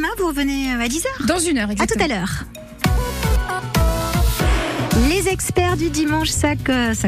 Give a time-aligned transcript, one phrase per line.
[0.00, 2.06] Emma, vous revenez à 10h Dans une heure, À exactement.
[2.06, 2.44] tout à l'heure.
[5.10, 6.54] Les experts du dimanche, ça,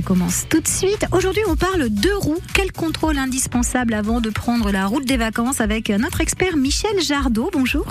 [0.05, 1.07] commence tout de suite.
[1.13, 2.43] Aujourd'hui, on parle deux roues.
[2.53, 7.49] Quel contrôle indispensable avant de prendre la route des vacances avec notre expert Michel Jardot?
[7.51, 7.87] Bonjour.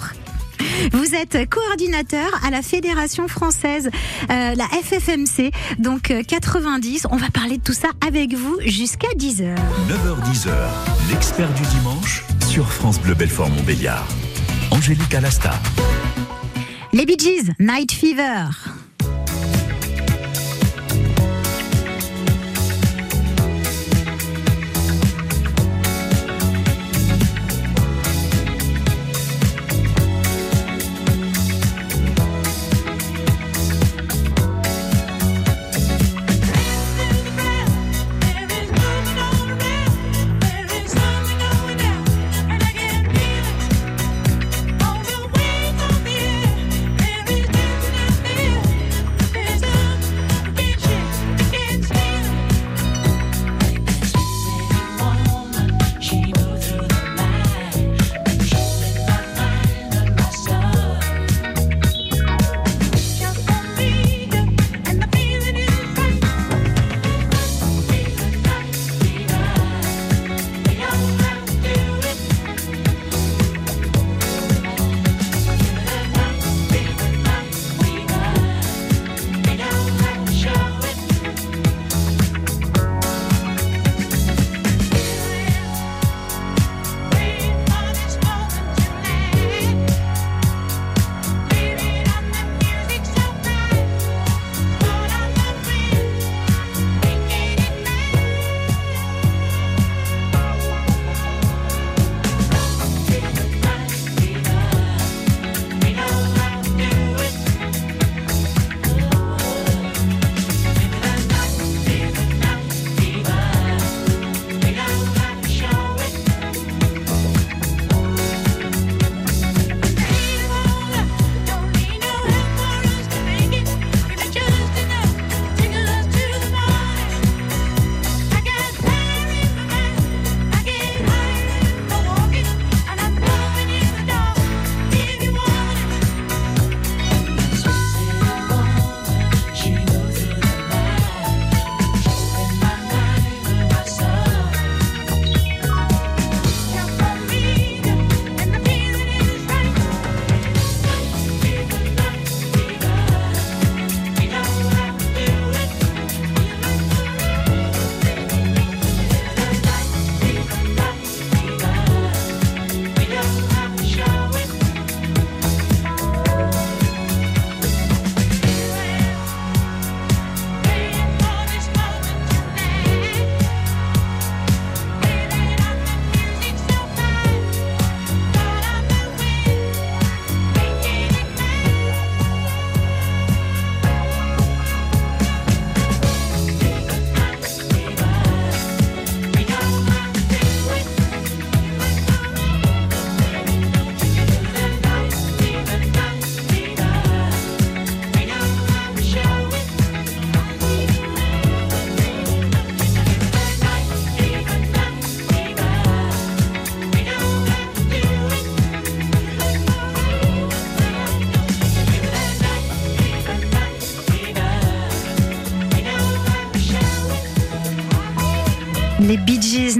[0.92, 3.90] Vous êtes coordinateur à la Fédération française,
[4.30, 5.50] euh, la FFMC,
[5.80, 7.08] donc euh, 90.
[7.10, 9.56] On va parler de tout ça avec vous jusqu'à 10h.
[9.90, 10.52] 9h10h,
[11.10, 14.06] l'expert du dimanche sur France Bleu Belfort Montbéliard.
[14.72, 15.52] Angélique Alasta.
[16.94, 18.71] Les Bee Gees, Night Fever.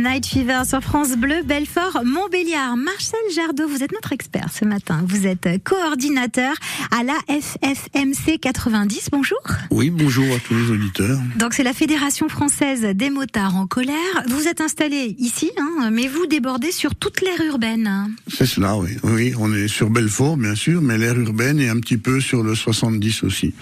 [0.02, 2.76] Night Fever sur France Bleu, Belfort, Montbéliard.
[2.76, 5.04] Marcel Jardot, vous êtes notre expert ce matin.
[5.06, 6.56] Vous êtes coordinateur
[6.90, 9.10] à la FFMC 90.
[9.12, 9.38] Bonjour.
[9.70, 11.20] Oui, bonjour à tous les auditeurs.
[11.36, 13.96] Donc c'est la Fédération française des motards en colère.
[14.28, 18.16] Vous êtes installé ici, hein, mais vous débordez sur toute l'aire urbaine.
[18.28, 18.98] C'est cela, oui.
[19.04, 22.42] Oui, on est sur Belfort, bien sûr, mais l'aire urbaine est un petit peu sur
[22.42, 23.54] le 70 aussi.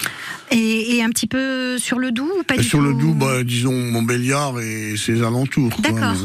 [0.51, 2.93] Et, et un petit peu sur le Doubs ou pas Et du sur tout le
[2.93, 5.69] Doubs, bah, disons Montbéliard et ses alentours.
[5.81, 6.15] D'accord.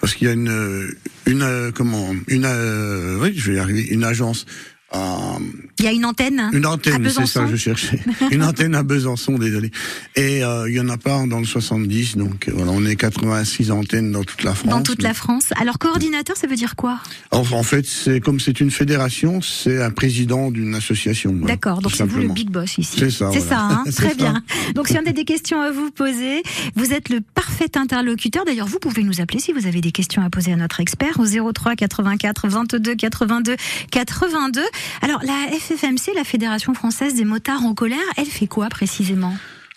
[0.00, 0.94] Parce qu'il y a une,
[1.26, 4.46] une, euh, comment, une, euh, oui, je vais y arriver, une agence
[4.92, 6.50] Il y a une antenne.
[6.52, 7.98] Une antenne, c'est ça, je cherchais.
[8.32, 9.70] Une antenne à Besançon, désolé.
[10.16, 12.96] Et euh, il y en a pas dans le 70, donc euh, voilà, on est
[12.96, 14.70] 86 antennes dans toute la France.
[14.70, 15.44] Dans toute la France.
[15.60, 16.98] Alors coordinateur, ça veut dire quoi?
[17.30, 21.32] En fait, c'est comme c'est une fédération, c'est un président d'une association.
[21.32, 22.96] voilà, D'accord, donc c'est vous le big boss ici.
[22.98, 23.56] C'est ça, C'est voilà.
[23.56, 24.14] ça, hein très ça.
[24.14, 24.42] bien.
[24.74, 26.42] Donc si on a des questions à vous poser,
[26.74, 28.44] vous êtes le parfait interlocuteur.
[28.44, 31.18] D'ailleurs, vous pouvez nous appeler si vous avez des questions à poser à notre expert
[31.20, 33.56] au 03 84 22 82
[33.90, 34.62] 82.
[35.02, 39.34] Alors la FFMC, la Fédération française des motards en colère, elle fait quoi précisément?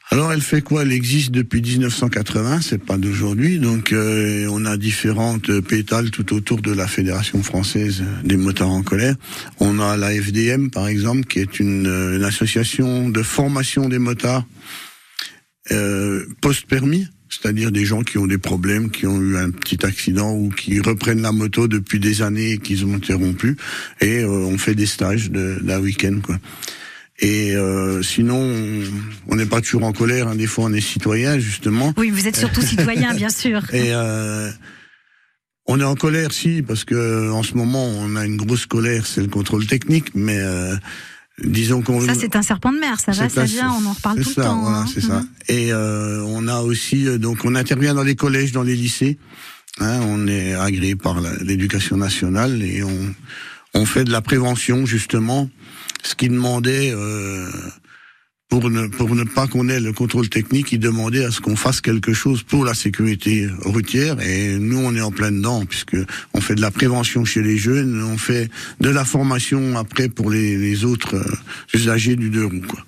[0.10, 0.84] Alors elle fait quoi?
[0.84, 3.58] Elle existe depuis 1980, c'est pas d'aujourd'hui.
[3.58, 8.84] Donc euh, on a différentes pétales tout autour de la Fédération française des motards en
[8.84, 9.16] colère.
[9.60, 13.98] On a la FDM par exemple, qui est une, euh, une association de formation des
[13.98, 14.46] motards
[15.72, 17.08] euh, post-permis,
[17.42, 20.80] c'est-à-dire des gens qui ont des problèmes, qui ont eu un petit accident ou qui
[20.80, 23.58] reprennent la moto depuis des années et qu'ils ont interrompu.
[24.02, 26.38] Et euh, on fait des stages d'un week-end quoi.
[27.20, 28.38] Et euh, sinon,
[29.28, 30.28] on n'est pas toujours en colère.
[30.28, 30.36] Hein.
[30.36, 31.94] Des fois, on est citoyen, justement.
[31.96, 33.62] Oui, vous êtes surtout citoyen, bien sûr.
[33.72, 34.50] Et euh,
[35.68, 39.06] on est en colère, si, parce que en ce moment, on a une grosse colère,
[39.06, 40.76] c'est le contrôle technique, mais euh,
[41.44, 42.02] disons qu'on.
[42.02, 44.44] Ça, c'est un serpent de mer, ça va, ça vient, on en reparle tout le
[44.44, 44.62] temps.
[44.62, 44.86] Voilà, hein.
[44.94, 45.20] c'est ça.
[45.20, 45.28] Mhm.
[45.50, 49.18] Et euh, on a aussi, euh, donc, on intervient dans les collèges, dans les lycées.
[49.80, 53.16] Hein, on est agréé par l'éducation nationale et on,
[53.74, 55.50] on fait de la prévention, justement
[56.04, 57.50] ce qu'il demandait euh,
[58.50, 61.56] pour ne pour ne pas qu'on ait le contrôle technique, il demandait à ce qu'on
[61.56, 65.98] fasse quelque chose pour la sécurité routière et nous on est en plein dedans puisque
[66.34, 68.50] on fait de la prévention chez les jeunes, on fait
[68.80, 71.36] de la formation après pour les, les autres euh,
[71.74, 72.86] usagers du deux roues quoi.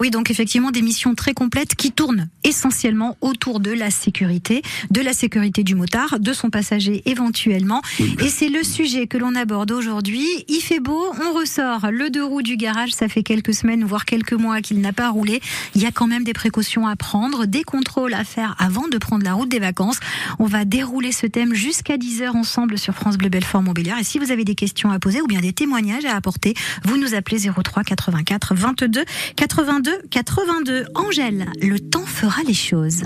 [0.00, 5.00] Oui, donc effectivement des missions très complètes qui tournent essentiellement autour de la sécurité, de
[5.00, 7.82] la sécurité du motard, de son passager éventuellement.
[8.20, 10.26] Et c'est le sujet que l'on aborde aujourd'hui.
[10.48, 14.04] Il fait beau, on ressort le deux roues du garage, ça fait quelques semaines, voire
[14.04, 15.40] quelques mois qu'il n'a pas roulé.
[15.76, 18.98] Il y a quand même des précautions à prendre, des contrôles à faire avant de
[18.98, 20.00] prendre la route des vacances.
[20.40, 24.00] On va dérouler ce thème jusqu'à 10h ensemble sur France Bleu Belfort Montbéliard.
[24.00, 26.96] Et si vous avez des questions à poser ou bien des témoignages à apporter, vous
[26.96, 29.04] nous appelez 03 84 22
[29.36, 30.86] 82 82.
[30.96, 33.04] Angèle, le temps fera les choses.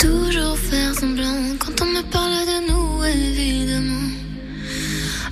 [0.00, 4.23] Toujours faire semblant quand on me parle de nous, évidemment.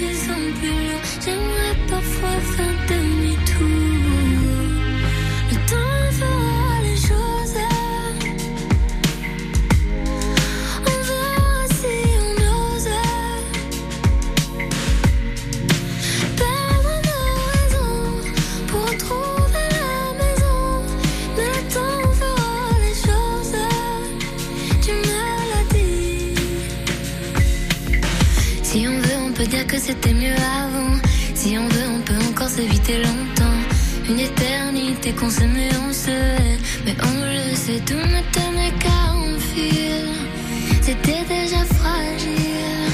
[0.00, 1.02] plus en plus lourd.
[1.24, 2.79] J'aimerais parfois faire
[29.80, 30.94] c'était mieux avant.
[31.34, 33.60] Si on veut, on peut encore s'éviter longtemps.
[34.08, 36.58] Une éternité qu'on s'aime et on se hait.
[36.84, 40.08] Mais on le sait, tout ne tenait qu'à un fil.
[40.82, 42.90] C'était déjà fragile.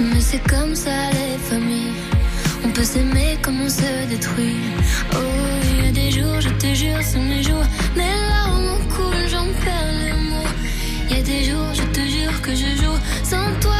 [0.00, 1.96] Mais c'est comme ça les familles.
[2.64, 4.60] On peut s'aimer comme on se détruit.
[5.14, 5.16] Oh,
[5.70, 7.66] il y a des jours, je te jure, c'est mes jours.
[7.96, 10.52] Mes larmes coulent, j'en perds les mots.
[11.08, 13.77] Il y a des jours, je te jure que je joue sans toi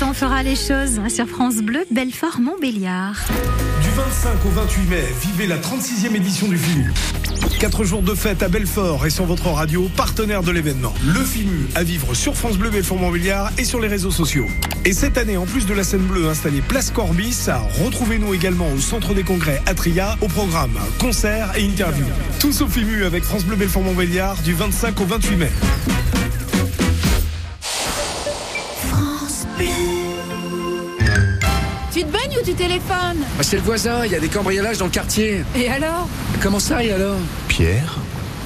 [0.00, 3.16] temps fera les choses sur France Bleu, Belfort, Montbéliard.
[3.82, 6.90] Du 25 au 28 mai, vivez la 36e édition du FIMU.
[7.58, 10.94] Quatre jours de fête à Belfort et sur votre radio, partenaire de l'événement.
[11.04, 14.46] Le FIMU à vivre sur France Bleu Belfort Montbéliard et sur les réseaux sociaux.
[14.86, 17.48] Et cette année, en plus de la scène bleue installée Place Corbis,
[17.84, 22.06] retrouvez-nous également au Centre des Congrès Atria au programme concerts et interviews.
[22.38, 25.50] Tous au FIMU avec France Bleu Belfort Montbéliard du 25 au 28 mai.
[32.40, 35.44] Ou tu téléphones bah, C'est le voisin, il y a des cambriolages dans le quartier.
[35.56, 36.08] Et alors?
[36.42, 37.16] Comment ça, et alors?
[37.48, 37.98] Pierre?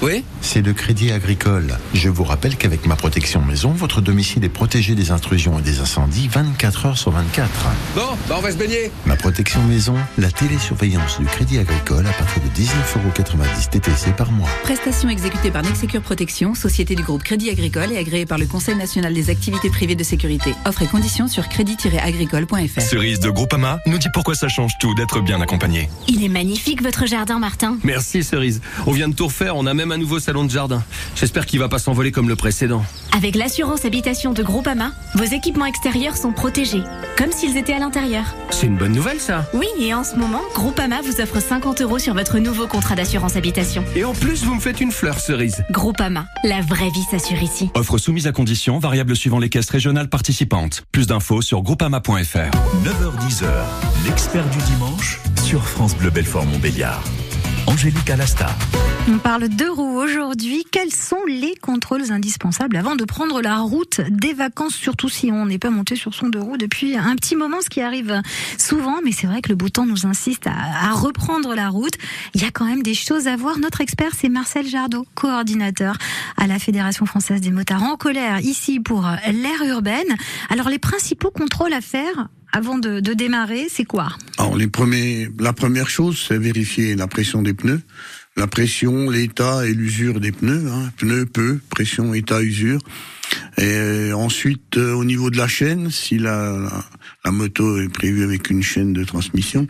[0.05, 1.79] Oui C'est le Crédit Agricole.
[1.95, 5.81] Je vous rappelle qu'avec ma protection maison, votre domicile est protégé des intrusions et des
[5.81, 7.49] incendies 24 heures sur 24.
[7.97, 8.91] Bon, bah on va se baigner.
[9.07, 14.51] Ma protection maison, la télésurveillance du Crédit Agricole à partir de 19,90€ TTC par mois.
[14.63, 18.77] Prestation exécutée par Nexecure Protection, société du groupe Crédit Agricole et agréée par le Conseil
[18.77, 20.55] national des activités privées de sécurité.
[20.67, 22.83] Offre et conditions sur crédit-agricole.fr.
[22.83, 25.89] Cerise de Groupama nous dit pourquoi ça change tout d'être bien accompagné.
[26.09, 27.79] Il est magnifique votre jardin, Martin.
[27.85, 28.61] Merci Cerise.
[28.87, 30.83] On vient de tout refaire, on a même un nouveau salon de jardin.
[31.15, 32.85] J'espère qu'il va pas s'envoler comme le précédent.
[33.17, 36.83] Avec l'assurance habitation de Groupama, vos équipements extérieurs sont protégés,
[37.17, 38.25] comme s'ils étaient à l'intérieur.
[38.51, 39.49] C'est une bonne nouvelle ça.
[39.55, 43.37] Oui, et en ce moment, Groupama vous offre 50 euros sur votre nouveau contrat d'assurance
[43.37, 43.85] habitation.
[43.95, 45.63] Et en plus, vous me faites une fleur, Cerise.
[45.71, 47.71] Groupama, la vraie vie s'assure ici.
[47.75, 50.83] Offre soumise à condition, variable suivant les caisses régionales participantes.
[50.91, 52.51] Plus d'infos sur groupama.fr.
[52.85, 53.47] 9h10h,
[54.05, 57.05] l'expert du dimanche sur France Bleu Belfort Montbéliard.
[57.67, 58.47] Angélique Alasta.
[59.09, 60.65] On parle de roues aujourd'hui.
[60.71, 65.47] Quels sont les contrôles indispensables avant de prendre la route des vacances, surtout si on
[65.47, 68.21] n'est pas monté sur son deux roues depuis un petit moment, ce qui arrive
[68.59, 69.01] souvent.
[69.05, 71.95] Mais c'est vrai que le beau temps nous insiste à, à, reprendre la route.
[72.35, 73.59] Il y a quand même des choses à voir.
[73.59, 75.97] Notre expert, c'est Marcel Jardot, coordinateur
[76.37, 80.17] à la Fédération française des motards en colère, ici pour l'aire urbaine.
[80.51, 85.29] Alors, les principaux contrôles à faire avant de, de démarrer, c'est quoi Alors les premiers,
[85.41, 87.81] la première chose, c'est vérifier la pression des pneus,
[88.37, 90.69] la pression, l'état et l'usure des pneus.
[90.71, 90.93] Hein.
[90.97, 92.79] Pneus, peu, pression, état, usure.
[93.59, 96.85] Et ensuite, euh, au niveau de la chaîne, si la, la,
[97.25, 99.67] la, moto est prévue avec une chaîne de transmission,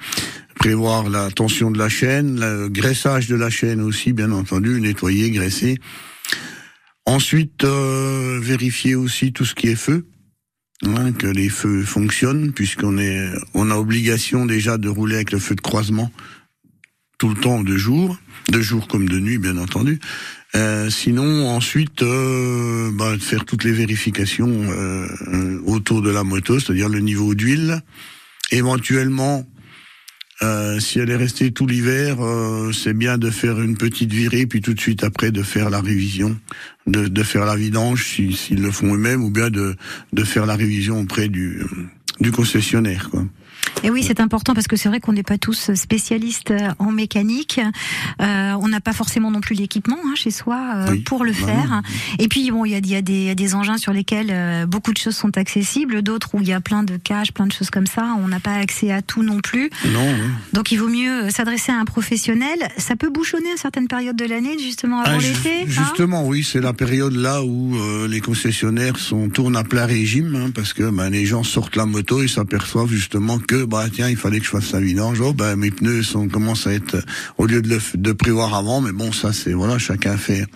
[0.54, 5.30] prévoir la tension de la chaîne, le graissage de la chaîne aussi, bien entendu, nettoyer,
[5.30, 5.78] graisser.
[7.06, 10.04] Ensuite, euh, vérifier aussi tout ce qui est feu.
[10.82, 15.38] Hein, que les feux fonctionnent, puisqu'on est, on a obligation déjà de rouler avec le
[15.38, 16.10] feu de croisement
[17.18, 18.18] tout le temps de jour,
[18.50, 20.00] de jour comme de nuit, bien entendu.
[20.56, 26.88] Euh, sinon, ensuite, euh, bah, faire toutes les vérifications euh, autour de la moto, c'est-à-dire
[26.88, 27.80] le niveau d'huile,
[28.50, 29.46] éventuellement.
[30.44, 34.46] Euh, si elle est restée tout l'hiver, euh, c'est bien de faire une petite virée,
[34.46, 36.36] puis tout de suite après de faire la révision,
[36.86, 39.74] de, faire la vidange s'ils si, le font eux-mêmes, ou bien de,
[40.24, 41.62] faire la révision auprès du,
[42.20, 43.10] du concessionnaire.
[43.82, 47.60] Et oui, c'est important parce que c'est vrai qu'on n'est pas tous spécialistes en mécanique.
[48.22, 51.00] Euh, on n'a pas forcément non plus l'équipement hein, chez soi euh, oui.
[51.00, 51.82] pour le bah faire.
[52.18, 55.16] Et puis bon, il y a, y, des engins sur lesquels euh, beaucoup de choses
[55.16, 58.16] sont accessibles, d'autres où il y a plein de caches, plein de choses comme ça.
[58.22, 59.70] On n'a pas accès à tout non plus.
[59.92, 60.00] Non.
[60.04, 60.30] Oui.
[60.52, 62.68] Donc il vaut mieux s'adresser à un professionnel.
[62.78, 65.66] Ça peut bouchonner à certaines périodes de l'année, justement avant ah, l'été.
[65.66, 69.86] Justement, hein oui, c'est la période là où euh, les concessionnaires sont tournent à plein
[69.86, 73.86] régime hein, parce que ben, les gens sortent la moto et s'aperçoivent justement que bah
[73.92, 75.20] tiens, il fallait que je fasse la vidange.
[75.20, 76.96] Oh, ben mes pneus sont commencent à être
[77.38, 80.46] au lieu de le prévoir avant, mais bon ça c'est voilà chacun fait.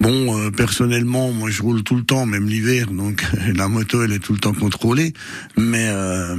[0.00, 3.24] Bon, euh, personnellement, moi je roule tout le temps, même l'hiver, donc
[3.54, 5.12] la moto elle est tout le temps contrôlée,
[5.56, 6.36] mais euh,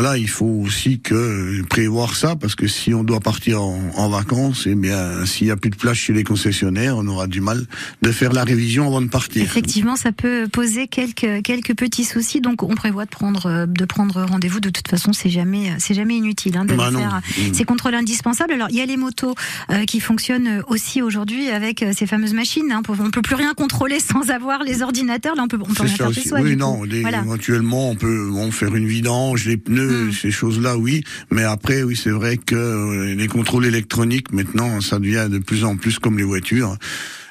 [0.00, 4.08] voilà, il faut aussi que prévoir ça parce que si on doit partir en, en
[4.08, 7.40] vacances, eh bien, s'il n'y a plus de place chez les concessionnaires, on aura du
[7.40, 7.66] mal
[8.02, 9.42] de faire la révision avant de partir.
[9.42, 14.22] Effectivement, ça peut poser quelques quelques petits soucis, donc on prévoit de prendre de prendre
[14.22, 14.60] rendez-vous.
[14.60, 17.54] De toute façon, c'est jamais c'est jamais inutile hein, de bah faire mmh.
[17.54, 18.52] ces contrôles indispensables.
[18.52, 19.34] Alors, il y a les motos
[19.70, 22.70] euh, qui fonctionnent aussi aujourd'hui avec euh, ces fameuses machines.
[22.70, 22.82] Hein.
[22.88, 25.34] On peut plus rien contrôler sans avoir les ordinateurs.
[25.34, 26.38] Là, on peut on peut rien faire chez soi.
[26.40, 27.18] Oui, non, les, voilà.
[27.22, 30.12] éventuellement, on peut faire une vidange, les pneus Mmh.
[30.12, 31.02] ces choses-là, oui.
[31.30, 35.64] Mais après, oui, c'est vrai que euh, les contrôles électroniques, maintenant, ça devient de plus
[35.64, 36.76] en plus comme les voitures.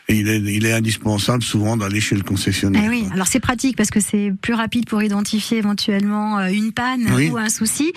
[0.10, 2.84] Et il est, il est indispensable souvent d'aller chez le concessionnaire.
[2.86, 6.72] Eh oui, alors c'est pratique parce que c'est plus rapide pour identifier éventuellement euh, une
[6.72, 7.30] panne oui.
[7.30, 7.92] ou un souci.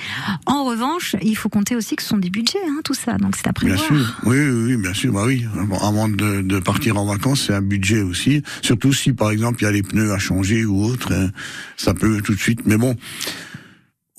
[0.45, 3.37] En revanche, il faut compter aussi que ce sont des budgets, hein, tout ça, donc
[3.37, 3.79] c'est à prévoir.
[3.79, 5.47] Bien sûr, oui, oui, bien sûr, bah oui.
[5.69, 8.43] Bon, avant de, de, partir en vacances, c'est un budget aussi.
[8.61, 11.13] Surtout si, par exemple, il y a les pneus à changer ou autre,
[11.77, 12.63] ça peut tout de suite.
[12.67, 12.97] Mais bon.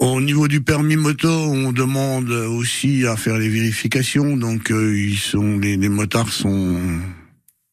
[0.02, 4.36] Au niveau du permis moto, on demande aussi à faire les vérifications.
[4.36, 6.80] Donc, euh, ils sont les, les motards sont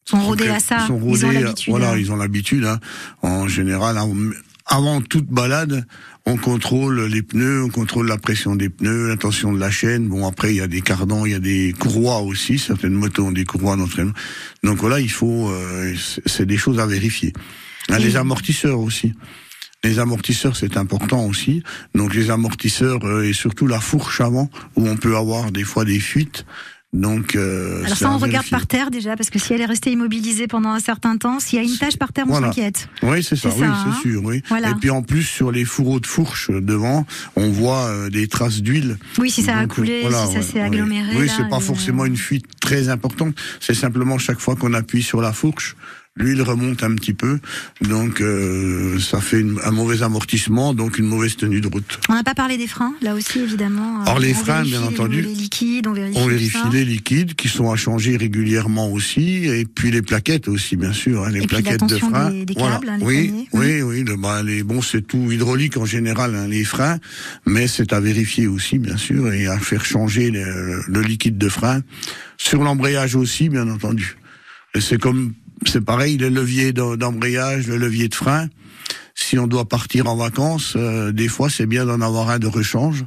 [0.05, 0.85] sont rodés à ça.
[0.85, 1.69] Sont rodés, ils ont l'habitude.
[1.71, 2.65] Voilà, ils ont l'habitude.
[2.65, 2.79] Hein.
[3.23, 3.97] En général,
[4.67, 5.87] avant toute balade,
[6.27, 10.07] on contrôle les pneus, on contrôle la pression des pneus, la tension de la chaîne.
[10.07, 12.59] Bon, après, il y a des cardans, il y a des courroies aussi.
[12.59, 14.13] Certaines motos ont des courroies d'entraînement.
[14.63, 15.95] Donc voilà, il faut, euh,
[16.27, 17.33] c'est des choses à vérifier.
[17.89, 19.13] Ah, les amortisseurs aussi.
[19.83, 21.63] Les amortisseurs, c'est important aussi.
[21.95, 25.85] Donc les amortisseurs euh, et surtout la fourche avant, où on peut avoir des fois
[25.85, 26.45] des fuites.
[26.91, 29.65] Donc, euh, Alors c'est ça, on regarde par terre déjà, parce que si elle est
[29.67, 32.47] restée immobilisée pendant un certain temps, s'il y a une tâche par terre, on Voilà.
[32.47, 32.89] s'inquiète.
[33.03, 33.93] Oui, c'est ça, C'est oui, ça, hein.
[33.93, 34.41] c'est sûr, oui.
[34.49, 34.71] Voilà.
[34.71, 37.05] Et puis en plus, sur les fourreaux de fourche euh, devant,
[37.35, 38.97] on voit euh, des traces d'huile.
[39.19, 40.61] Oui, si ça a coulé, euh, voilà, si ça s'est ouais.
[40.61, 41.15] aggloméré.
[41.15, 43.35] Oui, là, c'est pas forcément une fuite très importante.
[43.59, 45.75] C'est simplement chaque fois qu'on appuie sur la fourche,
[46.19, 47.39] l'huile remonte un petit peu.
[47.81, 51.99] Donc, euh, ça fait une- un mauvais amortissement, donc une mauvaise tenue de route.
[52.09, 54.03] On n'a pas parlé des freins, là aussi, évidemment.
[54.05, 55.21] Or, les On freins, bien entendu.
[55.21, 56.17] Les liquides, on vérifie.
[56.19, 60.75] On vérifie les liquides qui sont à changer régulièrement aussi, et puis les plaquettes aussi,
[60.75, 62.29] bien sûr, hein, les Et puis la plaquettes de tension frein.
[62.31, 62.75] des- Voilà.
[62.75, 66.35] câbles, hein, les oui, oui, oui, le- bah, les, bon, c'est tout hydraulique en général,
[66.35, 66.97] hein, les freins,
[67.45, 71.47] mais c'est à vérifier aussi, bien sûr, et à faire changer le, le liquide de
[71.49, 71.81] frein
[72.37, 74.17] sur l'embrayage aussi, bien entendu.
[74.75, 75.33] Et c'est comme,
[75.65, 78.47] c'est pareil, le levier d'em- d'embrayage, le levier de frein.
[79.15, 82.47] Si on doit partir en vacances, euh, des fois, c'est bien d'en avoir un de
[82.47, 83.05] rechange.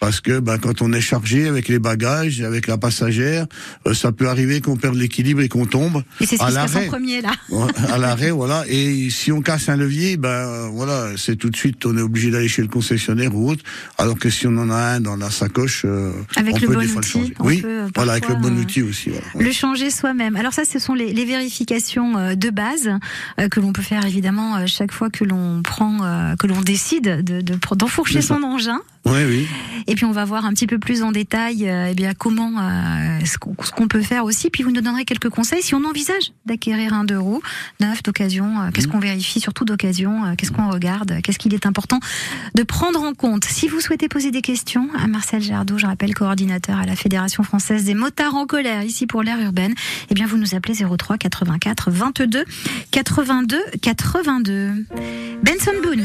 [0.00, 3.46] Parce que ben, quand on est chargé avec les bagages, avec la passagère,
[3.86, 6.54] euh, ça peut arriver qu'on perde l'équilibre et qu'on tombe Et c'est ce qui se
[6.56, 7.32] passe en premier, là.
[7.92, 8.64] À l'arrêt, voilà.
[8.68, 12.30] Et si on casse un levier, ben voilà, c'est tout de suite, on est obligé
[12.30, 13.62] d'aller chez le concessionnaire ou autre.
[13.98, 16.74] Alors que si on en a un dans la sacoche, euh, Avec on le peut
[16.74, 17.34] bon des fois outil, le changer.
[17.40, 19.10] Oui, peut, euh, voilà, avec le parfois, bon euh, outil aussi.
[19.10, 19.46] Voilà.
[19.46, 20.34] Le changer soi-même.
[20.36, 22.88] Alors ça, ce sont les, les vérifications euh, de base
[23.38, 27.22] euh, que l'on peut faire évidemment chaque fois que l'on prend, euh, que l'on décide
[27.24, 28.80] de de- d'enfourcher son engin.
[29.06, 29.48] Oui, oui.
[29.86, 32.52] Et puis on va voir un petit peu plus en détail, euh, eh bien comment
[32.60, 34.50] euh, ce qu'on ce qu'on peut faire aussi.
[34.50, 37.40] Puis vous nous donnerez quelques conseils si on envisage d'acquérir un deux roues
[37.80, 38.60] neuf d'occasion.
[38.60, 38.92] euh, Qu'est-ce Mhm.
[38.92, 41.98] qu'on vérifie, surtout d'occasion euh, Qu'est-ce qu'on regarde Qu'est-ce qu'il est important
[42.54, 46.14] de prendre en compte Si vous souhaitez poser des questions à Marcel Jardot, je rappelle
[46.14, 49.74] coordinateur à la Fédération française des motards en colère ici pour l'air urbaine,
[50.10, 52.44] eh bien vous nous appelez 03 84 22
[52.90, 54.84] 82 82.
[55.42, 56.04] Benson Boone.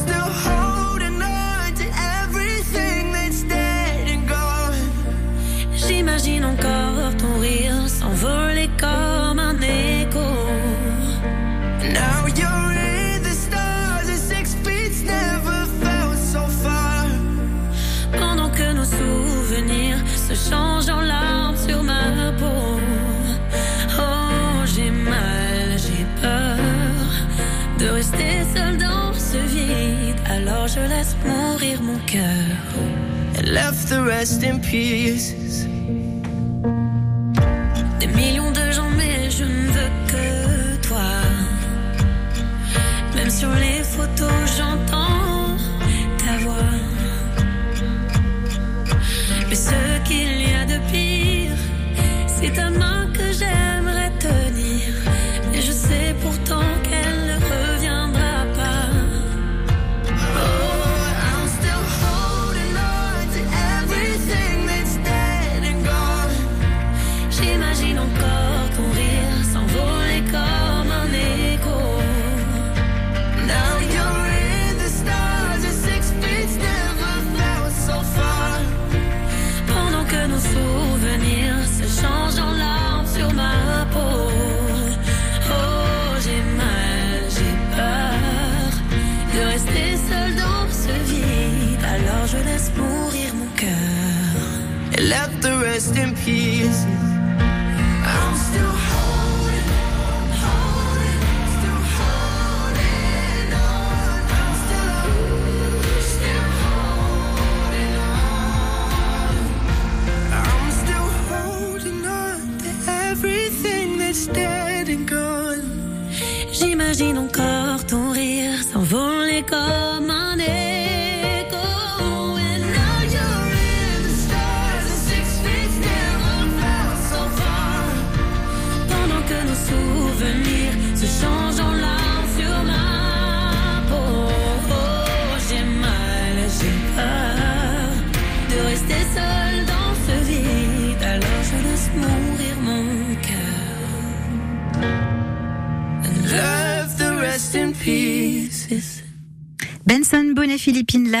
[33.51, 35.40] left the rest in pieces.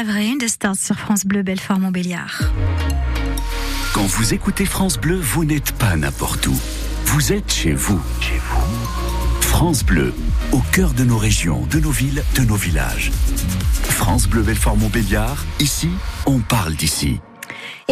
[0.03, 2.41] Lavray, de Stars sur France Bleu, Belfort, Montbéliard.
[3.93, 6.59] Quand vous écoutez France Bleu, vous n'êtes pas n'importe où.
[7.05, 8.01] Vous êtes chez vous.
[8.19, 9.41] Chez vous.
[9.41, 10.11] France Bleu,
[10.53, 13.11] au cœur de nos régions, de nos villes, de nos villages.
[13.83, 15.89] France Bleu Belfort Montbéliard, ici,
[16.25, 17.19] on parle d'ici.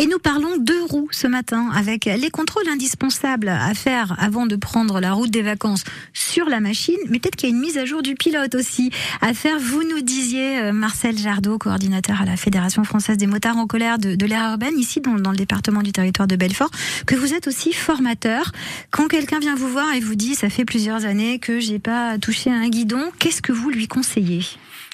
[0.01, 4.55] Et nous parlons deux roues ce matin avec les contrôles indispensables à faire avant de
[4.55, 5.83] prendre la route des vacances
[6.13, 8.91] sur la machine, mais peut-être qu'il y a une mise à jour du pilote aussi
[9.19, 9.59] à faire.
[9.59, 13.99] Vous nous disiez, euh, Marcel Jardot, coordinateur à la Fédération française des motards en colère
[13.99, 16.71] de, de l'ère urbaine, ici dans, dans le département du territoire de Belfort,
[17.05, 18.53] que vous êtes aussi formateur.
[18.91, 22.17] Quand quelqu'un vient vous voir et vous dit, ça fait plusieurs années que j'ai pas
[22.19, 24.45] touché à un guidon, qu'est-ce que vous lui conseillez?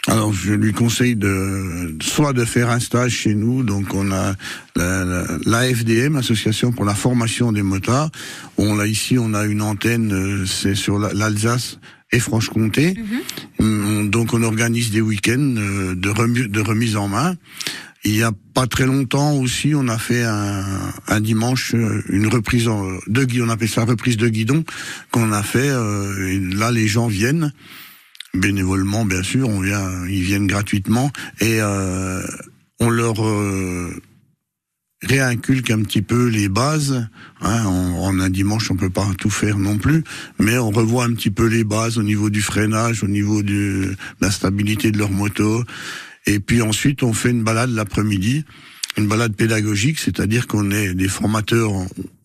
[0.08, 4.36] Alors, je lui conseille de soit de faire un stage chez nous, donc on a
[4.76, 8.12] l'AFDM, la, Association pour la formation des motards.
[8.58, 11.80] On l'a ici, on a une antenne, euh, c'est sur la- l'Alsace
[12.12, 12.94] et Franche-Comté.
[13.60, 17.34] Hum, Donc on organise des week-ends euh, de, remi- de remise en main.
[18.04, 20.64] Il y a pas très longtemps aussi, on a fait un,
[21.08, 22.70] un dimanche euh, une reprise
[23.08, 24.64] de guidon, on appelle ça reprise de guidon
[25.10, 25.70] qu'on a fait.
[25.70, 27.52] et là, les gens viennent
[28.36, 29.50] bénévolement, bien sûr.
[29.50, 32.22] On vient, ils viennent gratuitement et euh,
[32.80, 33.92] on leur euh,
[35.02, 37.08] réinculque un petit peu les bases.
[37.42, 40.04] Hein, en, un dimanche, on peut pas tout faire non plus,
[40.40, 43.96] mais on revoit un petit peu les bases au niveau du freinage, au niveau de
[44.22, 45.64] la stabilité de leur moto.
[46.26, 48.46] Et puis ensuite, on fait une balade l'après-midi,
[48.98, 51.72] une balade pédagogique, c'est-à-dire qu'on est des formateurs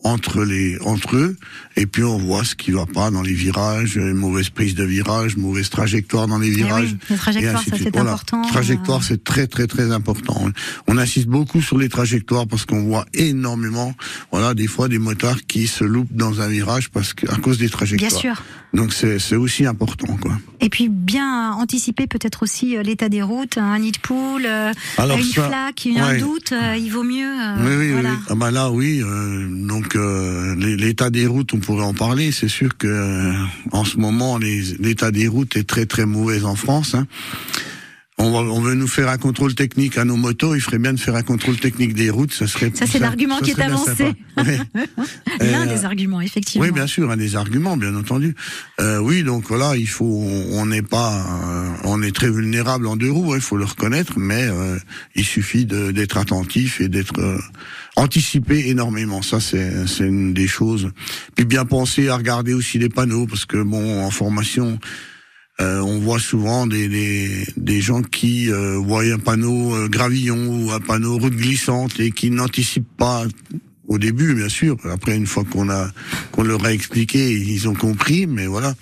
[0.03, 1.37] entre les entre eux,
[1.77, 4.85] et puis on voit ce qui va pas dans les virages, euh, mauvaise prise de
[4.85, 6.97] virage, mauvaise trajectoire dans les Eh oui, virages.
[7.11, 9.05] de ça, c'est important, Trajectoire, euh.
[9.07, 10.47] c'est très très très important.
[10.87, 13.95] On insiste beaucoup sur les trajectoires parce qu'on voit énormément,
[14.33, 17.59] voilà, des fois des motards qui se loupent dans un virage parce que à cause
[17.59, 18.11] des trajectoires.
[18.11, 18.43] Bien sûr.
[18.73, 20.39] Donc c'est c'est aussi important, quoi.
[20.61, 24.47] Et puis bien anticiper peut-être aussi euh, l'état des routes, un nid de poule,
[24.97, 27.27] Alors une ça, flaque, un doute, il vaut mieux.
[27.27, 28.11] euh, Oui, oui, voilà.
[28.13, 28.17] oui.
[28.31, 29.03] Ah bah là, oui.
[29.03, 32.33] euh, donc l'é- l'état des routes, on pourrait en parler.
[32.33, 33.33] C'est sûr que euh,
[33.73, 36.95] en ce moment, l'état des routes est très très mauvais en France.
[36.95, 37.07] hein.
[38.23, 40.55] On, veut nous faire un contrôle technique à nos motos.
[40.55, 42.33] Il ferait bien de faire un contrôle technique des routes.
[42.33, 42.71] Ça serait.
[42.75, 44.13] Ça, c'est l'argument qui est avancé.
[44.37, 44.59] Ouais.
[45.41, 46.65] L'un Euh, des arguments, effectivement.
[46.65, 48.35] Oui, bien sûr, un des arguments, bien entendu.
[48.81, 52.97] Euh, oui, donc voilà, il faut, on n'est pas, euh, on est très vulnérable en
[52.97, 54.79] deux roues, hein, il faut le reconnaître, mais euh,
[55.15, 57.39] il suffit d'être attentif et d'être euh,
[57.97, 59.21] anticipé énormément.
[59.21, 60.91] Ça, c'est c'est une des choses.
[61.35, 64.79] Puis bien penser à regarder aussi les panneaux, parce que bon, en formation.
[65.61, 66.89] Euh, on voit souvent des,
[67.57, 72.13] des, gens qui euh, voient un panneau euh, gravillon ou un panneau route glissante et
[72.13, 73.25] qui n'anticipent pas
[73.87, 74.77] au début, bien sûr.
[74.91, 75.91] Après, une fois qu'on a
[76.33, 78.75] qu'on leur a expliqué, ils ont compris, mais voilà.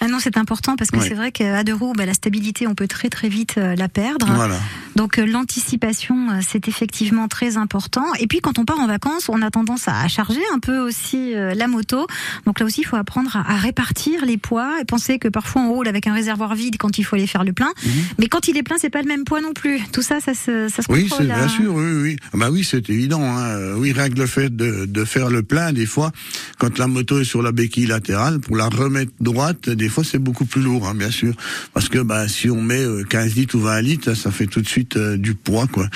[0.00, 2.74] Ah non, c'est important parce que c'est vrai qu'à deux roues, bah, la stabilité, on
[2.74, 4.26] peut très très vite euh, la perdre.
[4.30, 4.58] Voilà.
[4.94, 8.04] Donc euh, l'anticipation, euh, c'est effectivement très important.
[8.18, 11.32] Et puis quand on part en vacances, on a tendance à charger un peu aussi
[11.32, 12.06] la moto.
[12.44, 15.70] Donc là aussi, il faut apprendre à, répartir les poids et penser que parfois on
[15.70, 17.72] roule avec un réservoir vide quand il faut aller faire le plein.
[18.18, 19.80] Mais quand il est plein, c'est pas le même poids non plus.
[19.92, 21.26] Tout ça, ça se, ça se Oui, contrôle.
[21.26, 21.48] c'est bien hein.
[21.48, 22.16] sûr, oui, oui.
[22.32, 23.22] Ah Bah oui, c'est évident.
[23.22, 23.74] Hein.
[23.76, 26.12] Oui, rien que le fait de, de faire le plein, des fois,
[26.58, 30.18] quand la moto est sur la béquille latérale, pour la remettre droite, des fois c'est
[30.18, 31.34] beaucoup plus lourd, hein, bien sûr,
[31.72, 34.60] parce que bah si on met euh, 15 litres ou 20 litres, ça fait tout
[34.60, 35.88] de suite euh, du poids, quoi.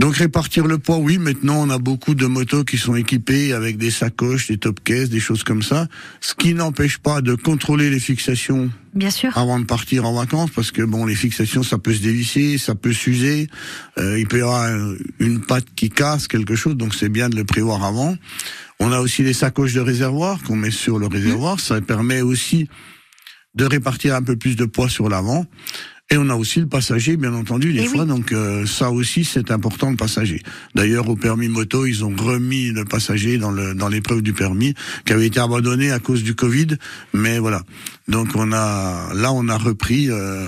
[0.00, 1.18] Donc répartir le poids, oui.
[1.18, 5.10] Maintenant, on a beaucoup de motos qui sont équipées avec des sacoches, des top cases,
[5.10, 5.88] des choses comme ça.
[6.22, 9.36] Ce qui n'empêche pas de contrôler les fixations Bien sûr.
[9.36, 12.74] avant de partir en vacances, parce que bon, les fixations, ça peut se dévisser, ça
[12.74, 13.48] peut s'user.
[13.98, 16.76] Euh, il peut y avoir euh, une patte qui casse, quelque chose.
[16.76, 18.16] Donc c'est bien de le prévoir avant.
[18.80, 21.60] On a aussi les sacoches de réservoir qu'on met sur le réservoir.
[21.60, 22.68] Ça permet aussi
[23.54, 25.44] de répartir un peu plus de poids sur l'avant.
[26.12, 28.02] Et on a aussi le passager, bien entendu, des Eh fois.
[28.02, 28.08] oui.
[28.08, 30.42] Donc euh, ça aussi, c'est important le passager.
[30.74, 34.74] D'ailleurs, au permis moto, ils ont remis le passager dans le dans l'épreuve du permis,
[35.04, 36.66] qui avait été abandonné à cause du Covid.
[37.12, 37.62] Mais voilà.
[38.10, 40.10] Donc on a là, on a repris.
[40.10, 40.44] euh,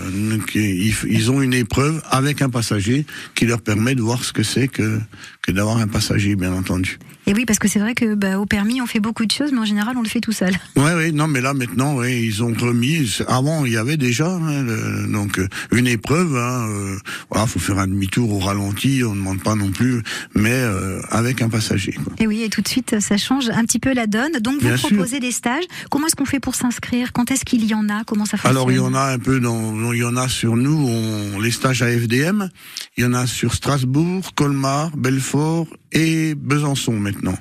[0.55, 4.42] ils, ils ont une épreuve avec un passager qui leur permet de voir ce que
[4.42, 4.98] c'est que
[5.42, 6.98] que d'avoir un passager, bien entendu.
[7.27, 9.51] Et oui, parce que c'est vrai que bah, au permis, on fait beaucoup de choses,
[9.53, 10.53] mais en général, on le fait tout seul.
[10.77, 13.18] Ouais, ouais, non, mais là maintenant, ouais, ils ont remis.
[13.29, 16.37] Avant, il y avait déjà hein, le- donc euh, une épreuve.
[16.37, 16.96] Hein, euh,
[17.31, 19.03] voilà, faut faire un demi-tour au ralenti.
[19.05, 20.03] On ne demande pas non plus,
[20.35, 21.92] mais euh, avec un passager.
[21.92, 22.12] Quoi.
[22.20, 24.33] Et oui, et tout de suite, ça change un petit peu la donne.
[24.40, 24.88] Donc, vous Bien sûr.
[24.88, 25.64] proposez des stages.
[25.90, 27.12] Comment est-ce qu'on fait pour s'inscrire?
[27.12, 29.18] Quand est-ce qu'il y en a Comment ça fonctionne Alors il y en a un
[29.18, 32.48] peu dans, il y en a sur nous, on, les stages à FDM.
[32.96, 37.36] Il y en a sur Strasbourg, Colmar, Belfort et Besançon maintenant.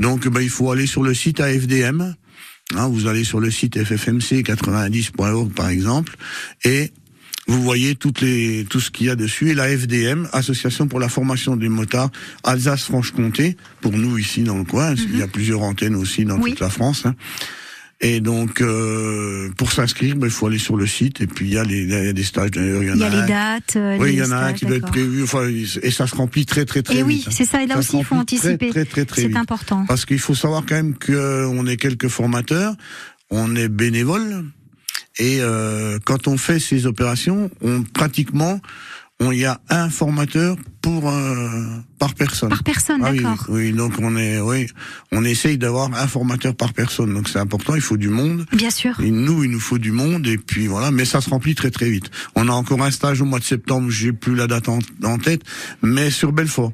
[0.00, 2.14] Donc ben, il faut aller sur le site AFDM.
[2.74, 6.16] Hein, vous allez sur le site ffmc90.org par exemple
[6.64, 6.90] et
[7.46, 9.50] vous voyez toutes les, tout ce qu'il y a dessus.
[9.50, 12.10] Et la FDM, Association pour la formation des motards
[12.42, 16.50] Alsace-Franche-Comté, pour nous ici dans le coin, il y a plusieurs antennes aussi dans Oui.
[16.52, 17.04] toute la France.
[17.06, 17.14] hein.
[18.00, 21.20] Et donc, euh, pour s'inscrire, ben, il faut aller sur le site.
[21.20, 22.50] Et puis, il y a, les, il y a des stages.
[22.50, 23.76] D'ailleurs, il y en Il y a, a les dates.
[23.76, 25.22] euh, Oui, il y en a un qui doit être prévu.
[25.22, 27.06] Enfin, et ça se remplit très, très, très Et vite.
[27.06, 27.30] oui, hein.
[27.32, 27.62] c'est ça.
[27.62, 28.68] Et là Ça aussi, il faut anticiper.
[28.70, 29.84] Très, très, très C'est important.
[29.86, 32.74] Parce qu'il faut savoir quand même qu'on est quelques formateurs,
[33.30, 34.44] on est bénévoles,
[35.18, 38.60] et euh, quand on fait ces opérations, on pratiquement,
[39.20, 41.62] on y a un formateur pour euh,
[41.98, 42.48] par personne.
[42.50, 43.46] Par personne, Ah oui, d'accord.
[43.48, 44.66] oui, donc on est, oui,
[45.12, 47.74] on essaye d'avoir un formateur par personne, donc c'est important.
[47.74, 48.44] Il faut du monde.
[48.52, 48.98] Bien sûr.
[49.00, 50.90] Et nous, il nous faut du monde, et puis voilà.
[50.90, 52.10] Mais ça se remplit très très vite.
[52.34, 53.88] On a encore un stage au mois de septembre.
[53.90, 55.42] J'ai plus la date en, en tête,
[55.80, 56.72] mais sur Belfort.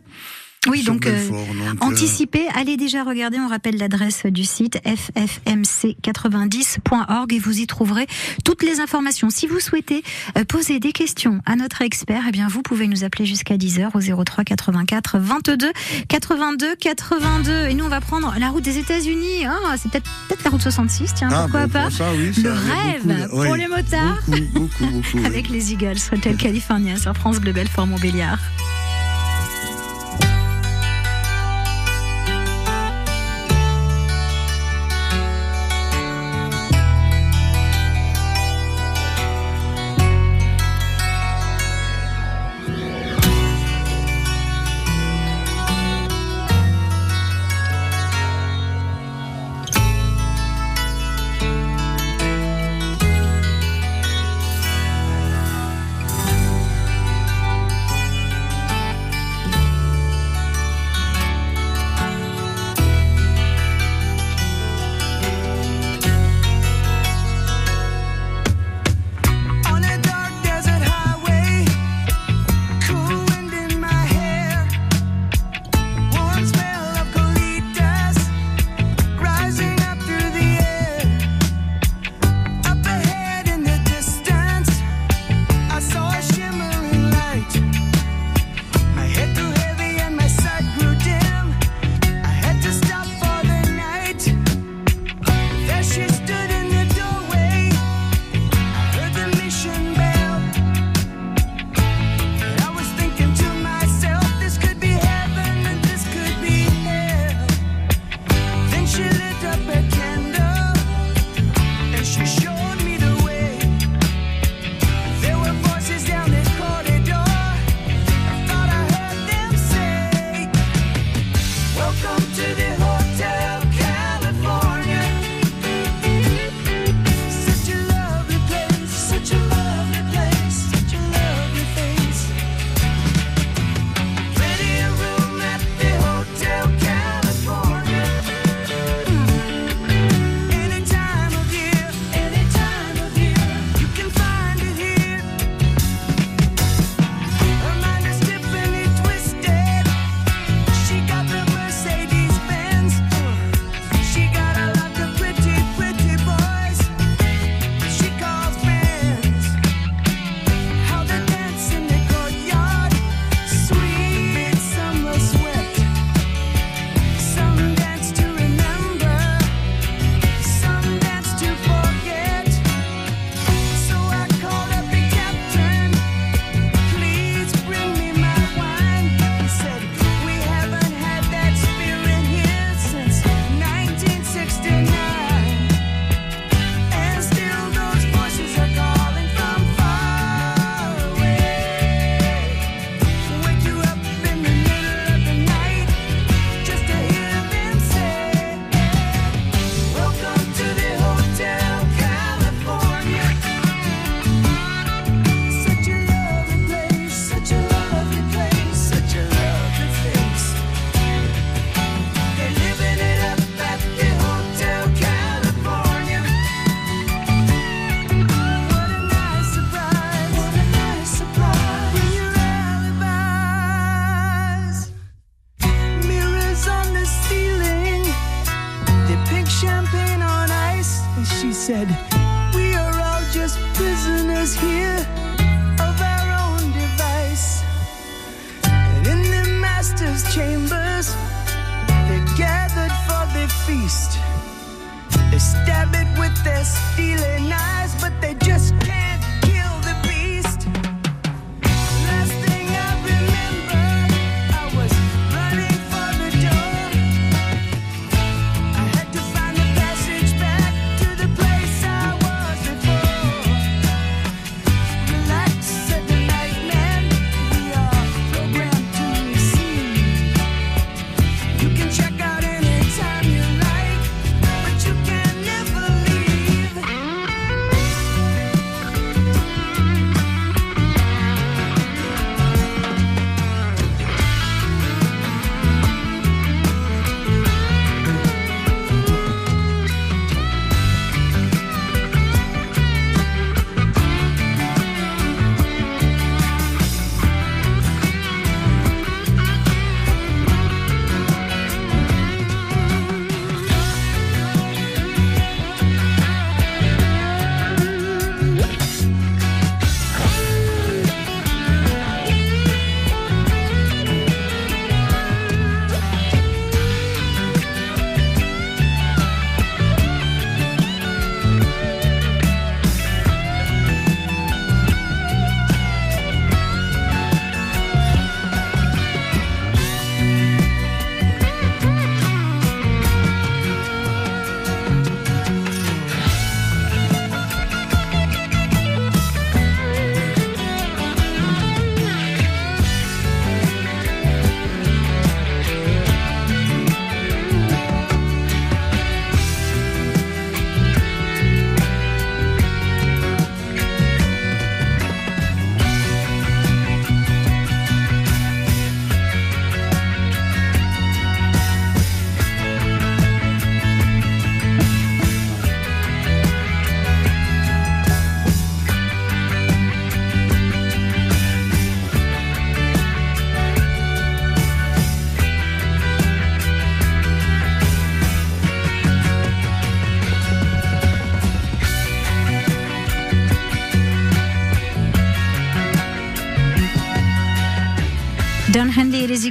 [0.68, 7.38] Oui, donc, euh, euh, Anticipez, allez déjà regarder, on rappelle l'adresse du site ffmc90.org et
[7.38, 8.06] vous y trouverez
[8.44, 9.30] toutes les informations.
[9.30, 10.02] Si vous souhaitez
[10.36, 13.88] euh, poser des questions à notre expert, eh bien vous pouvez nous appeler jusqu'à 10h
[13.94, 15.72] au 03 84 22
[16.08, 17.68] 82 82.
[17.68, 19.46] Et nous on va prendre la route des États-Unis.
[19.46, 21.82] Ah, c'est peut-être peut-être la route 66, tiens, Ah, pourquoi bon, pas?
[21.84, 25.72] pour ça, oui, ça, Le rêve beaucoup pour oui, les motards Beaucoup, beaucoup, avec les
[25.72, 28.38] Eagles, Hotel California sur France Bleu Belfort Montbéliard.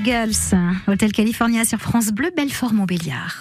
[0.09, 3.37] Eagles, Hôtel California sur France Bleu, Belfort Montbéliard.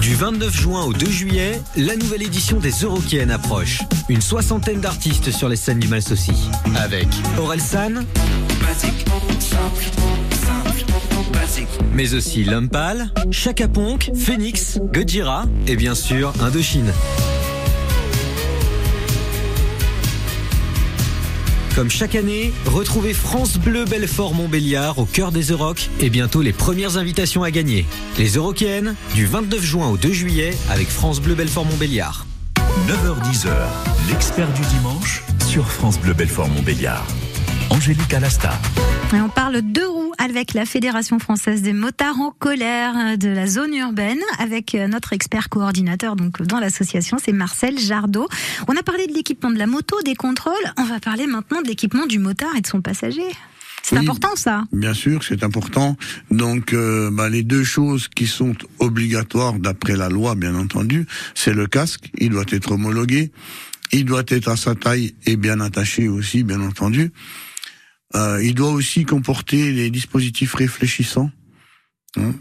[0.00, 3.80] Du 29 juin au 2 juillet, la nouvelle édition des Eurokéennes approche.
[4.08, 6.48] Une soixantaine d'artistes sur les scènes du Malsaucy.
[6.76, 8.04] Avec Aurel San,
[11.92, 16.92] mais aussi Lumpal, Chaka Ponk, Phoenix, Gojira et bien sûr Indochine.
[21.76, 26.54] Comme chaque année, retrouvez France Bleu Belfort Montbéliard au cœur des Eurocs et bientôt les
[26.54, 27.84] premières invitations à gagner.
[28.16, 32.24] Les Eurokéennes du 29 juin au 2 juillet avec France Bleu Belfort Montbéliard.
[32.88, 33.50] 9h10h,
[34.08, 37.06] l'expert du dimanche sur France Bleu Belfort Montbéliard.
[37.76, 38.58] Angélique Alasta.
[39.14, 43.46] Et on parle deux roues avec la Fédération française des motards en colère de la
[43.46, 48.28] zone urbaine, avec notre expert coordinateur donc dans l'association, c'est Marcel Jardot.
[48.68, 50.54] On a parlé de l'équipement de la moto, des contrôles.
[50.78, 53.26] On va parler maintenant de l'équipement du motard et de son passager.
[53.82, 54.02] C'est Oui.
[54.02, 54.64] important ça.
[54.72, 55.96] Bien sûr, c'est important.
[56.30, 61.52] Donc, euh, bah, les deux choses qui sont obligatoires d'après la loi, bien entendu, c'est
[61.52, 62.10] le casque.
[62.18, 63.32] Il doit être homologué.
[63.92, 67.12] Il doit être à sa taille et bien attaché aussi, bien entendu.
[68.14, 71.30] Euh, il doit aussi comporter les dispositifs réfléchissants.
[72.16, 72.32] hein,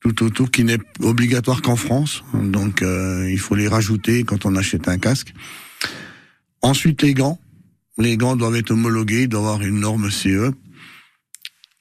[0.00, 2.22] tout autour, qui n'est obligatoire qu'en France.
[2.34, 5.34] Donc, euh, il faut les rajouter quand on achète un casque.
[6.62, 7.38] Ensuite, les gants.
[7.98, 10.52] Les gants doivent être homologués, doivent avoir une norme CE.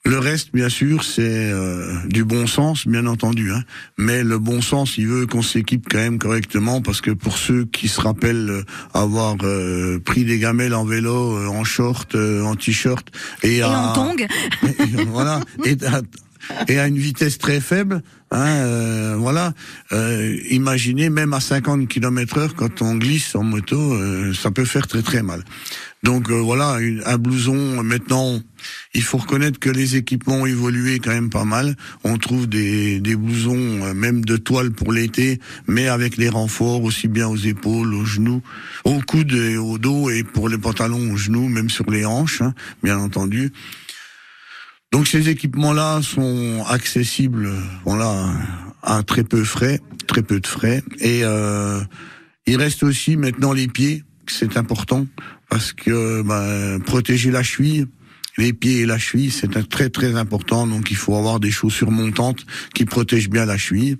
[0.07, 3.51] Le reste, bien sûr, c'est euh, du bon sens, bien entendu.
[3.51, 3.63] Hein.
[3.97, 7.65] Mais le bon sens, il veut qu'on s'équipe quand même correctement, parce que pour ceux
[7.65, 12.41] qui se rappellent euh, avoir euh, pris des gamelles en vélo, euh, en short, euh,
[12.43, 13.05] en t-shirt
[13.43, 14.25] et, Et à, en tongue.
[15.07, 16.01] voilà, et à,
[16.67, 19.53] et à une vitesse très faible, hein, euh, voilà.
[19.91, 24.65] Euh, imaginez même à 50 km heure quand on glisse en moto, euh, ça peut
[24.65, 25.43] faire très très mal.
[26.03, 27.81] Donc euh, voilà, une- un blouson.
[27.83, 28.39] Maintenant,
[28.93, 31.75] il faut reconnaître que les équipements ont évolué quand même pas mal.
[32.03, 36.83] On trouve des, des blousons euh, même de toile pour l'été, mais avec les renforts
[36.83, 38.41] aussi bien aux épaules, aux genoux,
[38.83, 42.41] aux coudes et au dos, et pour les pantalons aux genoux, même sur les hanches,
[42.41, 43.51] hein, bien entendu.
[44.91, 47.49] Donc ces équipements-là sont accessibles,
[47.83, 48.31] voilà,
[48.81, 50.81] à très peu frais, très peu de frais.
[50.99, 51.81] Et euh,
[52.45, 55.05] il reste aussi maintenant les pieds, c'est important
[55.49, 57.87] parce que bah, protéger la cheville,
[58.37, 60.67] les pieds et la cheville, c'est très très important.
[60.67, 63.97] Donc il faut avoir des chaussures montantes qui protègent bien la cheville.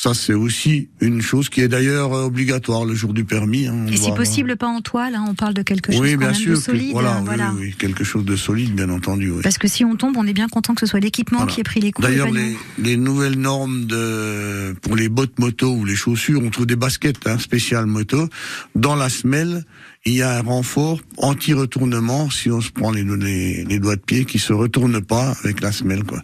[0.00, 3.66] Ça, c'est aussi une chose qui est d'ailleurs euh, obligatoire le jour du permis.
[3.66, 3.84] hein.
[3.88, 5.16] Et si avoir- possible, pas en toile.
[5.16, 6.52] hein, on parle de quelque chose oui, quand bien même sûr.
[6.52, 6.92] de que- solide.
[6.92, 7.52] voilà, hein, oui, voilà.
[7.56, 9.32] oui, oui, quelque chose de solide, bien entendu.
[9.32, 9.40] Oui.
[9.42, 11.52] Parce que si on tombe, on est bien content que ce soit l'équipement Voilà.
[11.52, 12.06] qui ait pris les coups.
[12.06, 16.66] D'ailleurs, les, les nouvelles normes de pour les bottes moto ou les chaussures, on trouve
[16.66, 18.28] des baskets hein, spéciales moto.
[18.76, 19.64] Dans la semelle,
[20.06, 24.00] il y a un renfort anti-retournement si on se prend les, les, les doigts de
[24.00, 26.22] pied qui se retournent pas avec la semelle, quoi.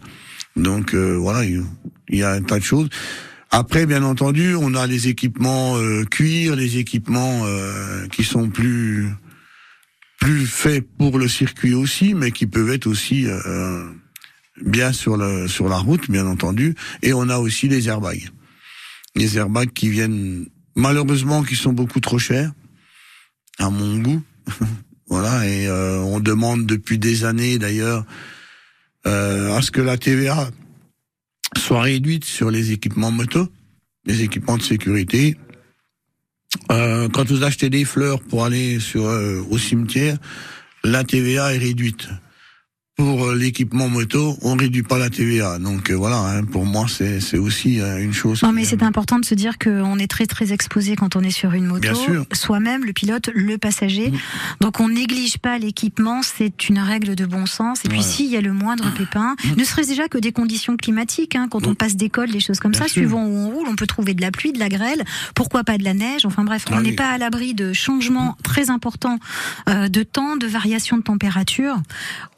[0.55, 1.61] Donc euh, voilà, il
[2.07, 2.87] il y a un tas de choses.
[3.57, 9.07] Après, bien entendu, on a les équipements euh, cuir, les équipements euh, qui sont plus
[10.19, 13.89] plus faits pour le circuit aussi, mais qui peuvent être aussi euh,
[14.61, 16.75] bien sur le sur la route, bien entendu.
[17.01, 18.27] Et on a aussi les airbags,
[19.15, 22.51] les airbags qui viennent malheureusement qui sont beaucoup trop chers
[23.57, 24.21] à mon goût.
[25.07, 28.05] voilà, et euh, on demande depuis des années d'ailleurs
[29.07, 30.51] euh, à ce que la TVA
[31.81, 33.47] réduite sur les équipements moto,
[34.05, 35.37] les équipements de sécurité.
[36.71, 40.17] Euh, quand vous achetez des fleurs pour aller sur euh, au cimetière,
[40.83, 42.07] la TVA est réduite.
[42.97, 45.59] Pour euh, l'équipement moto, on réduit pas la TVA.
[45.59, 48.41] Donc euh, voilà, hein, pour moi c'est c'est aussi euh, une chose.
[48.41, 51.21] Non, mais est- c'est important de se dire qu'on est très très exposé quand on
[51.21, 51.81] est sur une moto.
[51.81, 52.25] Bien sûr.
[52.31, 54.13] Soi-même, le pilote, le passager.
[54.61, 57.79] Donc on néglige pas l'équipement, c'est une règle de bon sens.
[57.83, 58.11] Et puis Voilà.
[58.13, 61.67] s'il y a le moindre pépin, ne serait-ce déjà que des conditions climatiques, hein, quand
[61.67, 63.01] on passe d'école, des choses comme Bien ça, sûr.
[63.01, 65.03] suivant où on roule, on peut trouver de la pluie, de la grêle,
[65.35, 66.25] pourquoi pas de la neige.
[66.25, 66.95] Enfin bref, on Ah n'est oui.
[66.95, 69.19] pas à l'abri de changements très importants
[69.67, 71.75] euh, de temps, de variations de température.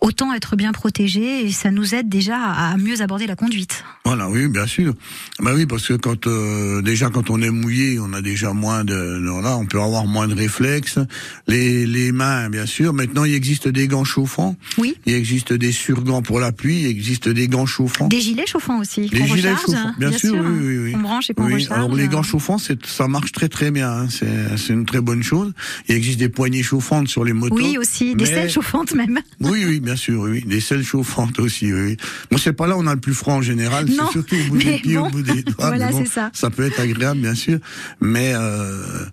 [0.02, 3.84] Autant être bien protégé et ça nous aide déjà à mieux aborder la conduite.
[4.06, 4.94] Voilà, oui, bien sûr.
[5.40, 8.84] Bah oui, parce que quand euh, déjà quand on est mouillé, on a déjà moins
[8.84, 11.00] de voilà, on peut avoir moins de réflexes.
[11.48, 12.94] Les les mains, bien sûr.
[12.94, 14.56] Maintenant, il existe des gants chauffants.
[14.78, 14.96] Oui.
[15.06, 16.82] Il existe des surgants pour la pluie.
[16.82, 18.08] Il existe des gants chauffants.
[18.08, 19.10] Des gilets chauffants aussi.
[19.10, 20.94] Qu'on gilets recharge, chauffants, bien, sûr, oui, oui, oui.
[20.96, 21.78] On branche et qu'on Oui, recharge.
[21.80, 23.90] Alors les gants chauffants, ça marche très très bien.
[23.92, 24.08] hein.
[24.10, 25.52] C'est c'est une très bonne chose.
[25.90, 27.56] Il existe des poignées chauffantes sur les motos.
[27.56, 29.20] Oui, aussi, des selles chauffantes même.
[29.42, 30.50] Oui, oui, bien sûr, oui, oui.
[30.50, 31.98] des selles chauffantes aussi, oui.
[32.32, 34.50] Bon, c'est pas là où on a le plus froid en général, c'est surtout au
[34.50, 35.56] bout des pieds, bon, au bout des doigts.
[35.68, 36.30] voilà, bon, c'est ça.
[36.34, 37.60] Ça peut être agréable, bien sûr,
[38.02, 39.06] mais euh,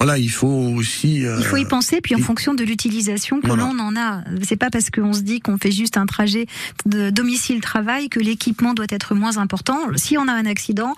[0.00, 1.26] voilà, il faut aussi.
[1.26, 3.64] euh, Il faut y penser, puis en il- fonction de l'utilisation que Voilà.
[3.64, 4.22] l'on en a.
[4.42, 6.46] C'est pas parce qu'on se dit qu'on fait juste un trajet
[6.86, 9.78] de domicile-travail que l'équipement doit être moins important.
[9.96, 10.94] Si on a un accident,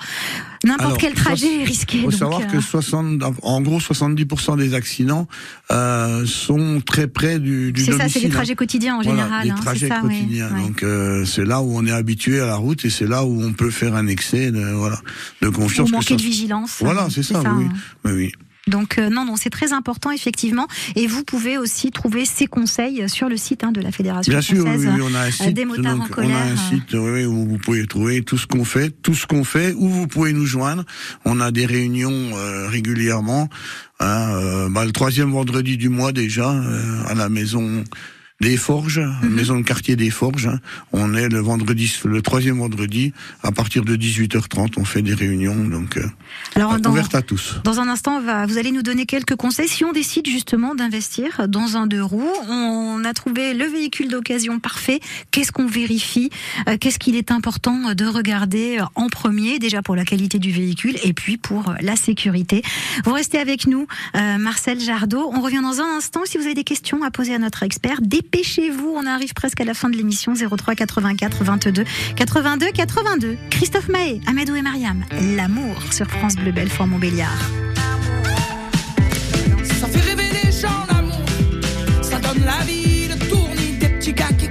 [0.65, 1.99] n'importe quel trajet est risqué.
[1.99, 5.27] Il faut donc, savoir euh, que 60, en gros 70% des accidents
[5.73, 8.13] euh, sont très près du, du C'est ça, domicile.
[8.23, 8.37] c'est les hein.
[8.37, 9.45] trajets quotidiens en Voilà, général.
[9.45, 10.49] les hein, trajets ça, quotidiens.
[10.55, 10.63] ouais.
[10.63, 13.43] Donc euh, c'est là où on est habitué à la route et c'est là où
[13.43, 15.01] on peut faire un excès de voilà
[15.41, 15.89] de confiance.
[15.89, 16.77] Ou que manquer ça- de vigilance.
[16.81, 17.41] Voilà, hein, c'est ça.
[17.41, 17.73] oui, hein.
[18.05, 18.33] oui, oui.
[18.69, 20.69] Donc euh, non, non, c'est très important effectivement.
[20.95, 24.41] Et vous pouvez aussi trouver ces conseils sur le site hein, de la Fédération Bien
[24.41, 26.37] sûr, oui, française oui, on a un euh, site, des motards donc, en on colère.
[26.37, 29.27] a un site oui, oui, où vous pouvez trouver tout ce qu'on fait, tout ce
[29.27, 30.85] qu'on fait, où vous pouvez nous joindre.
[31.25, 33.49] On a des réunions euh, régulièrement.
[34.01, 37.83] hein, euh, bah, le troisième vendredi du mois déjà euh, à la maison
[38.41, 39.29] des Forges, Mhm.
[39.35, 40.49] maison de quartier des Forges.
[40.49, 40.59] hein.
[40.93, 43.13] On est le vendredi, le troisième vendredi
[43.45, 44.73] à partir de 18h30.
[44.79, 46.07] On fait des réunions donc euh,
[46.55, 47.57] Alors, dans- ouvertes à tous.
[47.65, 49.69] Dans un instant, va, vous allez nous donner quelques conseils.
[49.69, 54.59] Si on décide justement d'investir dans un deux roues, on a trouvé le véhicule d'occasion
[54.59, 55.01] parfait.
[55.31, 56.31] Qu'est-ce qu'on vérifie?
[56.69, 60.97] Euh, Qu'est-ce qu'il est important de regarder en premier, déjà pour la qualité du véhicule
[61.05, 62.63] et puis pour la sécurité?
[63.05, 65.31] Vous restez avec nous, euh, Marcel Jardot.
[65.35, 66.21] On revient dans un instant.
[66.25, 68.93] Si vous avez des questions à poser à notre expert, dépêchez-vous.
[68.95, 70.35] On arrive presque à la fin de l'émission.
[70.35, 71.85] 03 84 22
[72.17, 73.37] 82 82.
[73.51, 75.05] Christophe Mahé, Amadou et Mariam.
[75.37, 77.51] L'amour sur France Bleu Belfort Montbéliard.
[79.65, 81.21] Ça fait rêver les gens, l'amour.
[82.01, 84.49] Ça donne la vie, le tournis des petits gars qui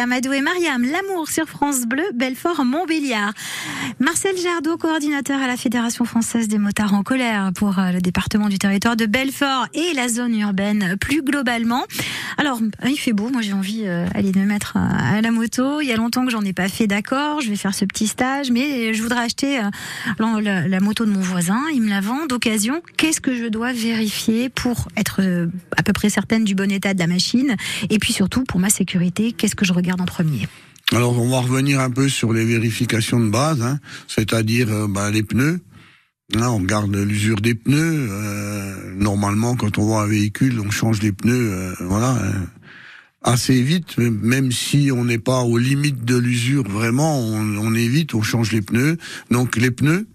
[0.00, 3.34] Amadou et Mariam, l'amour sur France Bleu, Belfort, Montbéliard.
[4.22, 8.50] Marcel Jardot, coordinateur à la Fédération française des motards en colère pour euh, le département
[8.50, 11.86] du territoire de Belfort et la zone urbaine plus globalement.
[12.36, 15.80] Alors, il fait beau, moi j'ai envie euh, aller de me mettre à la moto.
[15.80, 18.06] Il y a longtemps que j'en ai pas fait, d'accord, je vais faire ce petit
[18.06, 22.26] stage, mais je voudrais acheter euh, la, moto de mon voisin, il me la vend
[22.26, 22.82] d'occasion.
[22.98, 25.46] Qu'est-ce que je dois vérifier pour être euh,
[25.78, 27.56] à peu près certaine du bon état de la machine?
[27.88, 30.46] Et puis surtout pour ma sécurité, qu'est-ce que je regarde en premier?
[30.92, 33.78] Alors on va revenir un peu sur les vérifications de base, hein,
[34.08, 35.60] c'est-à-dire euh, bah, les pneus.
[36.34, 38.08] Là, on regarde l'usure des pneus.
[38.10, 42.20] euh, normalement, quand on voit un véhicule, on change les pneus, euh, voilà,
[43.22, 43.98] assez vite.
[43.98, 48.62] Même si on n'est pas aux limites de l'usure, vraiment, on évite, on change les
[48.62, 48.96] pneus.
[49.30, 50.06] Donc les pneus.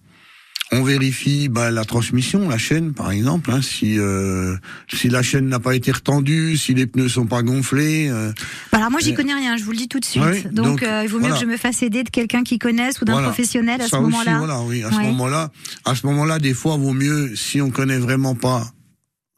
[0.71, 4.55] On vérifie bah, la transmission, la chaîne par exemple, hein, si euh,
[4.91, 8.09] si la chaîne n'a pas été retendue, si les pneus sont pas gonflés.
[8.09, 8.31] euh,
[8.71, 10.47] Bah, Alors moi j'y connais rien, je vous le dis tout de suite.
[10.51, 11.35] donc donc, euh, il vaut mieux voilà.
[11.35, 13.27] que je me fasse aider de quelqu'un qui connaisse ou d'un Voilà.
[13.27, 14.37] professionnel à Ça ce moment-là.
[14.39, 15.51] voilà, oui, à ce moment-là,
[15.85, 18.67] à ce moment-là, des fois, vaut mieux, si on connaît vraiment pas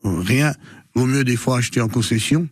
[0.05, 0.53] euh, rien,
[0.95, 2.47] vaut mieux des fois acheter en concession.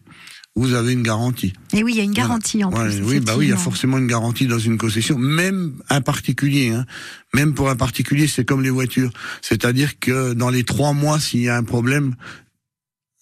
[0.57, 1.51] Vous avez une garantie.
[1.73, 3.01] Et oui, il y a une garantie en plus.
[3.01, 6.69] oui, bah oui, il y a forcément une garantie dans une concession, même un particulier.
[6.69, 6.85] Hein.
[7.33, 9.11] Même pour un particulier, c'est comme les voitures.
[9.41, 12.15] C'est-à-dire que dans les trois mois, s'il y a un problème,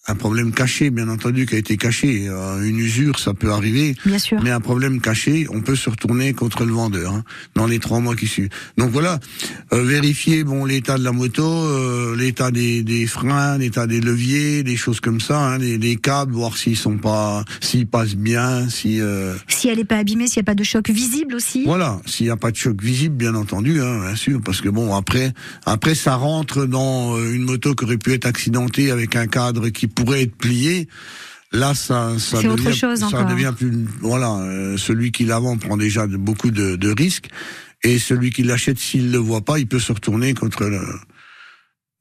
[0.06, 3.94] un problème caché, bien entendu, qui a été caché, euh, une usure, ça peut arriver.
[4.04, 4.42] Bien sûr.
[4.42, 7.24] Mais un problème caché, on peut se retourner contre le vendeur hein,
[7.54, 8.50] dans les trois mois qui suivent.
[8.76, 9.18] Donc voilà,
[9.72, 14.62] euh, vérifier bon l'état de la moto, euh, l'état des, des freins, l'état des leviers,
[14.62, 18.68] des choses comme ça, hein, les, les câbles, voir s'ils sont pas, s'ils passent bien,
[18.68, 21.64] si euh, Si elle n'est pas abîmée, s'il n'y a pas de choc visible aussi.
[21.64, 24.68] voilà, s'il n'y a pas de choc visible, bien entendu, hein, bien sûr, parce que
[24.68, 25.32] bon après,
[25.64, 29.68] après ça rentre dans euh, une moto qui aurait pu être accidentée avec un cadre
[29.70, 30.88] qui pourrait être plié.
[31.52, 33.26] Là, ça, ça devient, autre chose ça encore.
[33.26, 33.70] devient plus,
[34.00, 37.28] voilà, euh, celui qui la vend prend déjà de- beaucoup de, de risques,
[37.84, 40.80] et celui qui l'achète, s'il le voit pas, il peut se retourner contre le,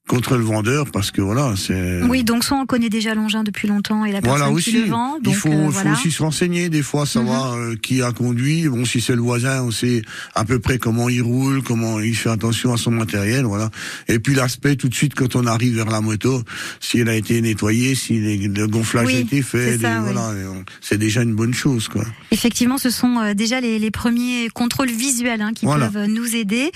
[0.07, 2.01] contre le vendeur, parce que voilà, c'est.
[2.03, 4.81] Oui, donc soit on connaît déjà l'engin depuis longtemps et la personne Voilà qui aussi.
[4.83, 5.17] le vend.
[5.19, 5.91] Donc il faut, euh, faut voilà.
[5.91, 5.95] Mhm.
[5.95, 8.67] aussi se renseigner des fois, savoir euh, qui a conduit.
[8.67, 10.01] Bon, si c'est le voisin, on sait
[10.35, 13.69] à peu près comment il roule, comment il fait attention à son matériel, voilà.
[14.09, 16.43] Et puis l'aspect tout de suite quand on arrive vers la moto,
[16.81, 20.11] si elle a été nettoyée, si les- le gonflage Oui, a été fait, ça, oui.
[20.13, 20.33] voilà,
[20.81, 22.03] c'est déjà une bonne chose, quoi.
[22.31, 25.87] Effectivement, ce sont euh, déjà les, les premiers contrôles visuels hein, qui Voilà.
[25.87, 26.71] peuvent nous aider.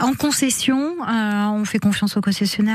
[0.00, 2.20] En concession, euh, on fait confiance au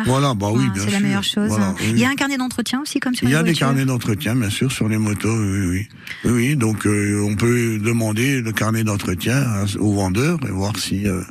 [0.05, 1.47] Voilà, bah oui, bien C'est la meilleure chose.
[1.49, 1.87] Voilà, oui.
[1.91, 3.85] Il y a un carnet d'entretien aussi, comme sur Il y les a des carnets
[3.85, 5.87] d'entretien, bien sûr, sur les motos, oui, oui.
[6.25, 10.77] Oui, oui, donc euh, on peut demander le carnet d'entretien à- au vendeur et voir
[10.77, 11.21] si euh,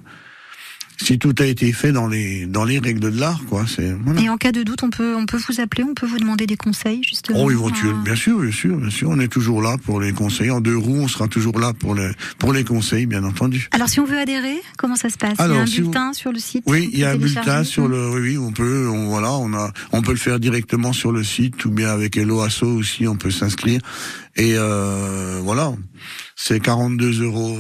[0.98, 3.64] si tout a été fait dans les dans les règles de l'art, quoi.
[3.66, 4.20] C'est voilà.
[4.22, 6.46] Et en cas de doute, on peut, on peut vous appeler, on peut vous demander
[6.46, 7.42] des conseils, justement.
[7.44, 9.10] Oh, éventuellement, bien sûr, bien sûr, bien sûr.
[9.10, 10.50] On est toujours là pour les conseils.
[10.50, 13.68] En deux roues, on sera toujours là pour les pour les conseils, bien entendu.
[13.72, 15.36] Alors, si on veut adhérer, comment ça se passe?
[15.38, 17.16] Il y a un si vous- bulletin sur le site Oui, il y a un
[17.16, 18.10] bulletin sur le.
[18.10, 18.88] Oui, oui, on peut.
[18.88, 19.72] On, voilà, on a.
[19.92, 23.06] On peut le faire directement sur le site ou bien avec Hello Asso aussi.
[23.06, 23.80] On peut s'inscrire.
[24.36, 25.72] Et euh, voilà,
[26.36, 27.56] c'est 42 euros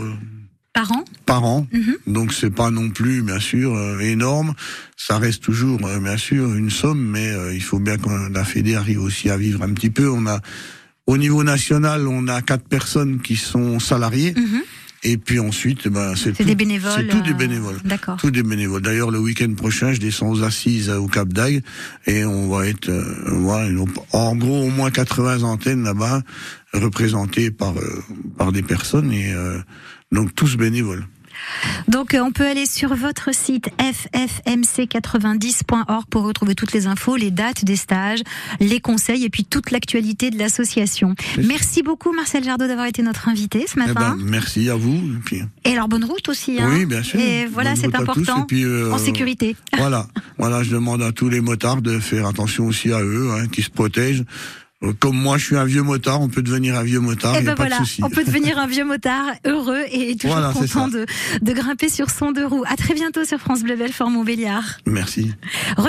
[0.76, 1.66] Par an par an.
[1.72, 1.96] Mhm.
[2.06, 4.52] Donc c'est pas non plus, bien sûr, euh, énorme.
[4.96, 8.44] Ça reste toujours, euh, bien sûr, une somme, mais euh, il faut bien que la
[8.44, 10.08] Fédé arrive aussi à vivre un petit peu.
[10.10, 10.40] On a,
[11.06, 14.34] au niveau national, on a quatre personnes qui sont salariées.
[14.36, 14.60] Mhm.
[15.02, 16.92] Et puis ensuite, ben, c'est C'est tout- des bénévoles.
[16.96, 17.78] C'est tout des euh, bénévoles.
[17.84, 18.16] D'accord.
[18.18, 18.82] Tout des bénévoles.
[18.82, 21.62] D'ailleurs, le week-end prochain, je descends aux assises au Cap d'Agde
[22.06, 23.68] et on va être, euh, voilà,
[24.12, 26.22] en gros, au moins 80 antennes là-bas
[26.72, 28.02] représentées par euh,
[28.36, 29.58] par des personnes et euh,
[30.12, 31.06] donc tous bénévoles.
[31.88, 37.30] Donc, euh, on peut aller sur votre site ffmc90.org pour retrouver toutes les infos, les
[37.30, 38.20] dates des stages,
[38.58, 41.14] les conseils et puis toute l'actualité de l'association.
[41.44, 44.16] Merci beaucoup, Marcel Jardot, d'avoir été notre invité ce Eh matin.
[44.18, 44.94] ben, merci à vous.
[44.96, 46.58] Et puis, Et alors, bonne route aussi.
[46.60, 47.20] Hein Oui, bien sûr.
[47.20, 48.00] Et voilà, Bonne c'est tous.
[48.02, 48.42] important.
[48.46, 49.56] Puis, euh, en sécurité.
[49.76, 50.06] voilà,
[50.38, 53.60] voilà, je demande à tous les motards de faire attention aussi à eux, hein, qui
[53.62, 54.24] se protègent.
[55.00, 57.46] Comme moi, je suis un vieux motard, on peut devenir un vieux motard, Et n'y
[57.46, 58.02] ben pas voilà, de souci.
[58.04, 61.06] on peut devenir un vieux motard heureux et toujours Voilà, content de,
[61.40, 62.62] de grimper sur son deux roues.
[62.68, 64.78] À très bientôt sur France Bleu Belfort Montbéliard.
[64.84, 65.32] Merci.